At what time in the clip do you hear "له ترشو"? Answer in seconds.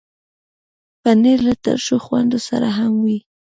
1.47-1.97